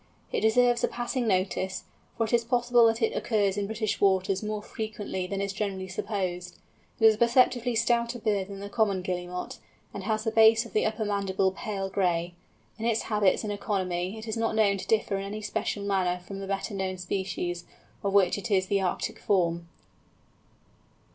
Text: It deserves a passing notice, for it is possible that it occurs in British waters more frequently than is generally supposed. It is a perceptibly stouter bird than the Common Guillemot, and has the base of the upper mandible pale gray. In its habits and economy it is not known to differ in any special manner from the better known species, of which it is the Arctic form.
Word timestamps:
It 0.31 0.41
deserves 0.41 0.83
a 0.83 0.87
passing 0.87 1.27
notice, 1.27 1.83
for 2.17 2.23
it 2.25 2.33
is 2.33 2.43
possible 2.43 2.87
that 2.87 3.03
it 3.03 3.15
occurs 3.15 3.55
in 3.55 3.67
British 3.67 4.01
waters 4.01 4.41
more 4.41 4.63
frequently 4.63 5.27
than 5.27 5.41
is 5.41 5.53
generally 5.53 5.87
supposed. 5.87 6.57
It 6.99 7.05
is 7.05 7.13
a 7.13 7.17
perceptibly 7.19 7.75
stouter 7.75 8.17
bird 8.17 8.47
than 8.47 8.61
the 8.61 8.67
Common 8.67 9.03
Guillemot, 9.03 9.59
and 9.93 10.05
has 10.05 10.23
the 10.23 10.31
base 10.31 10.65
of 10.65 10.73
the 10.73 10.87
upper 10.87 11.05
mandible 11.05 11.51
pale 11.51 11.87
gray. 11.87 12.33
In 12.79 12.85
its 12.85 13.03
habits 13.03 13.43
and 13.43 13.53
economy 13.53 14.17
it 14.17 14.27
is 14.27 14.37
not 14.37 14.55
known 14.55 14.77
to 14.77 14.87
differ 14.87 15.17
in 15.17 15.23
any 15.23 15.41
special 15.43 15.83
manner 15.83 16.17
from 16.23 16.39
the 16.39 16.47
better 16.47 16.73
known 16.73 16.97
species, 16.97 17.65
of 18.03 18.11
which 18.11 18.39
it 18.39 18.49
is 18.49 18.65
the 18.65 18.81
Arctic 18.81 19.19
form. 19.19 19.67